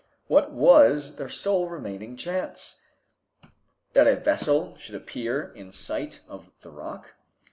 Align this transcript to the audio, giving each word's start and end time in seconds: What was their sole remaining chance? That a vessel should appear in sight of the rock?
What 0.25 0.49
was 0.51 1.17
their 1.17 1.29
sole 1.29 1.69
remaining 1.69 2.17
chance? 2.17 2.81
That 3.93 4.07
a 4.07 4.15
vessel 4.15 4.75
should 4.75 4.95
appear 4.95 5.53
in 5.53 5.71
sight 5.71 6.21
of 6.27 6.49
the 6.61 6.71
rock? 6.71 7.13